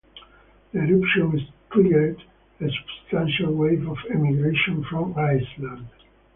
[0.71, 2.23] The eruption triggered
[2.59, 5.85] a substantial wave of emigration from Iceland.